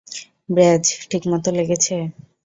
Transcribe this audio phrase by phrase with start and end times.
[0.49, 0.83] ব্র্যায,
[1.09, 1.95] ঠিকমত লেগেছে?